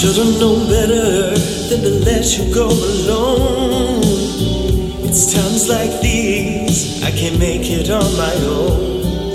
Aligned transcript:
Should've 0.00 0.40
known 0.40 0.66
better 0.66 1.36
than 1.68 1.82
to 1.82 1.90
let 2.06 2.24
you 2.38 2.54
go 2.54 2.68
alone. 2.68 4.00
It's 5.04 5.34
times 5.34 5.68
like 5.68 6.00
these 6.00 7.02
I 7.02 7.10
can't 7.10 7.38
make 7.38 7.68
it 7.70 7.90
on 7.90 8.16
my 8.16 8.34
own. 8.46 9.34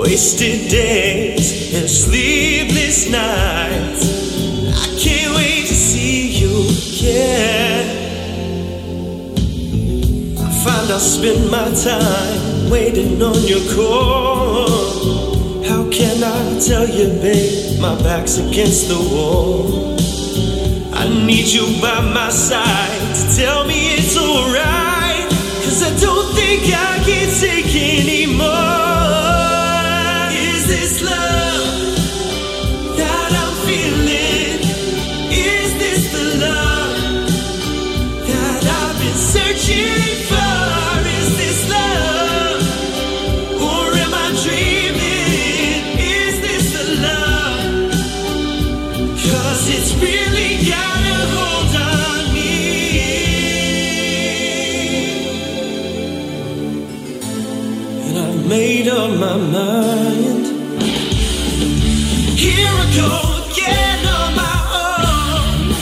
Wasted 0.00 0.70
days 0.70 1.74
and 1.74 1.86
sleepless 1.86 3.10
nights. 3.10 4.06
I 4.72 4.86
can't 4.98 5.36
wait 5.36 5.66
to 5.66 5.74
see 5.74 6.38
you 6.40 6.70
again. 6.88 7.84
I 10.38 10.50
find 10.64 10.90
I'll 10.90 10.98
spend 10.98 11.50
my 11.50 11.70
time 11.84 12.70
waiting 12.70 13.20
on 13.22 13.36
your 13.46 13.60
call. 13.74 14.75
Can 15.96 16.22
I 16.22 16.60
tell 16.60 16.86
you, 16.86 17.08
babe? 17.22 17.80
My 17.80 17.96
back's 18.02 18.36
against 18.36 18.88
the 18.88 18.98
wall. 18.98 19.96
I 20.92 21.08
need 21.08 21.46
you 21.46 21.80
by 21.80 22.02
my 22.12 22.28
side 22.28 23.14
to 23.16 23.36
tell 23.40 23.66
me 23.66 23.94
it's 23.94 24.14
alright. 24.14 25.26
Cause 25.64 25.82
I 25.82 25.98
don't 25.98 26.34
think 26.34 26.64
I 26.64 27.02
can 27.02 27.40
take 27.40 27.74
anymore. 27.74 28.25
I've 58.86 59.18
my 59.18 59.36
mind. 59.36 60.46
Here 62.38 62.74
I 62.84 62.86
go 63.02 63.10
again 63.50 64.00
on 64.18 64.30
my 64.44 64.58
own. 64.84 65.74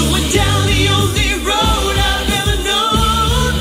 Going 0.00 0.26
down 0.38 0.60
the 0.74 0.82
only 0.98 1.30
road 1.48 1.96
I've 2.10 2.30
ever 2.40 2.56
known. 2.68 3.52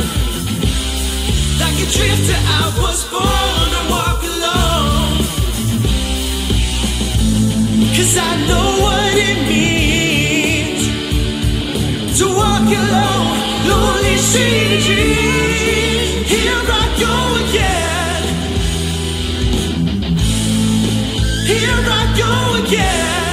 Like 1.61 1.77
a 1.85 1.87
drifter, 1.95 2.39
I 2.59 2.63
was 2.81 2.99
born 3.13 3.67
to 3.75 3.81
walk 3.93 4.21
alone. 4.33 5.17
Cause 7.95 8.13
I 8.17 8.31
know 8.49 8.69
what 8.85 9.13
it 9.29 9.39
means 9.53 10.83
to 12.17 12.25
walk 12.41 12.67
alone, 12.81 13.27
lonely 13.69 14.17
street 14.17 14.81
dreams. 14.87 16.27
Here 16.31 16.61
I 16.81 16.85
go 16.99 17.13
again. 17.49 17.62
Here 21.53 21.69
I 21.69 22.03
go 22.17 22.65
again. 22.65 23.32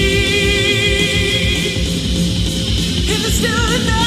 In 3.43 4.00